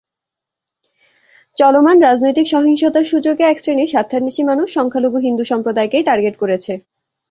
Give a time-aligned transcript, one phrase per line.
[1.55, 6.73] চলমান রাজনৈতিক সহিংসতার সুযোগে একশ্রেণীর স্বার্থান্বেষী মানুষ সংখ্যালঘু হিন্দু সম্প্রদায়কেই টার্গেট করেছে।